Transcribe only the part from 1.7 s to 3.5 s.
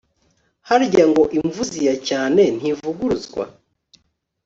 ya cyane ntivuguruzwa